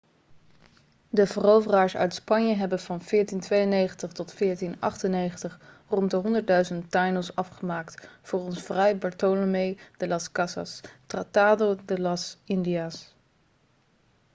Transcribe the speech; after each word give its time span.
de 1.09 1.27
veroveraars 1.27 1.95
uit 1.95 2.13
spanje 2.13 2.53
hebben 2.53 2.79
van 2.79 2.97
1492 2.97 4.11
tot 4.11 4.37
1498 4.39 5.59
rond 5.89 6.11
de 6.11 6.81
100.000 6.83 6.87
taínos 6.89 7.35
afgemaakt 7.35 8.09
volgens 8.21 8.59
fray 8.59 8.97
bartolomé 8.97 9.75
de 9.97 10.07
las 10.07 10.31
casas 10.31 10.81
tratado 11.07 11.75
de 11.85 11.97
las 11.99 12.37
indias 12.45 13.13